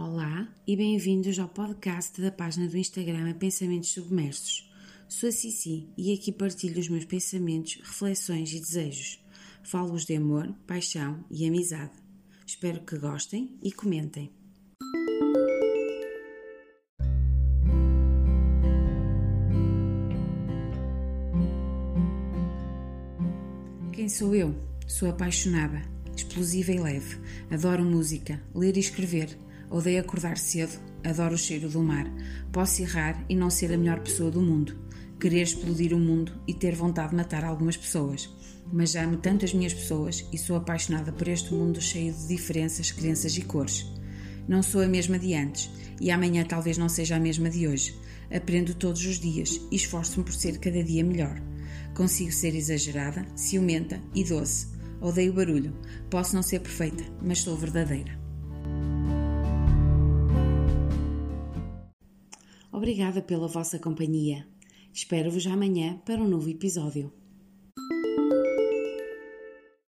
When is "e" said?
0.64-0.76, 5.98-6.14, 8.52-8.60, 11.28-11.44, 13.60-13.72, 26.70-26.78, 28.76-28.80, 33.28-33.36, 36.46-36.54, 40.32-40.38, 43.36-43.42, 46.00-46.10, 49.70-49.76, 54.14-54.24